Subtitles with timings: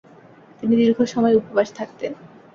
[0.59, 2.11] তিনি দীর্ঘ সময় উপবাস থাকতেন।